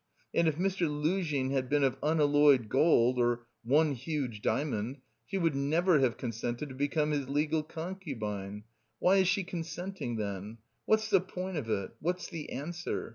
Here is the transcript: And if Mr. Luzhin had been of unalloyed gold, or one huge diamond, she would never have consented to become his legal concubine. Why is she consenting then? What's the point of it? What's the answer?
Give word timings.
And 0.33 0.47
if 0.47 0.55
Mr. 0.57 0.89
Luzhin 0.89 1.51
had 1.51 1.69
been 1.69 1.83
of 1.83 1.95
unalloyed 2.01 2.69
gold, 2.69 3.19
or 3.19 3.45
one 3.63 3.91
huge 3.91 4.41
diamond, 4.41 4.97
she 5.27 5.37
would 5.37 5.53
never 5.55 5.99
have 5.99 6.17
consented 6.17 6.69
to 6.69 6.73
become 6.75 7.11
his 7.11 7.29
legal 7.29 7.61
concubine. 7.61 8.63
Why 8.97 9.17
is 9.17 9.27
she 9.27 9.43
consenting 9.43 10.15
then? 10.15 10.57
What's 10.87 11.11
the 11.11 11.21
point 11.21 11.57
of 11.57 11.69
it? 11.69 11.91
What's 11.99 12.27
the 12.29 12.49
answer? 12.49 13.09